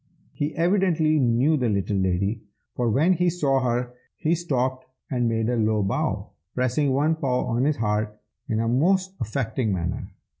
[0.33, 2.41] He evidently knew the little lady,
[2.75, 7.45] for when he saw her he stopped and made a low bow, pressing one paw
[7.45, 8.19] on his heart
[8.49, 10.07] in a most affecting manner.